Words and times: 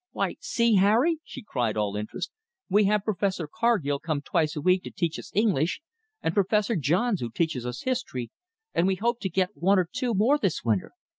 Why 0.13 0.37
see, 0.39 0.77
Harry!" 0.77 1.19
she 1.23 1.43
cried, 1.43 1.77
all 1.77 1.95
interest. 1.95 2.31
"We 2.67 2.85
have 2.85 3.03
Professor 3.03 3.47
Carghill 3.47 3.99
come 3.99 4.23
twice 4.23 4.55
a 4.55 4.59
week 4.61 4.81
to 4.85 4.89
teach 4.89 5.19
us 5.19 5.29
English, 5.35 5.79
and 6.23 6.33
Professor 6.33 6.75
Johns, 6.75 7.21
who 7.21 7.29
teaches 7.29 7.67
us 7.67 7.83
history, 7.83 8.31
and 8.73 8.87
we 8.87 8.95
hope 8.95 9.19
to 9.19 9.29
get 9.29 9.55
one 9.55 9.77
or 9.77 9.85
two 9.91 10.15
more 10.15 10.39
this 10.39 10.63
winter. 10.63 10.93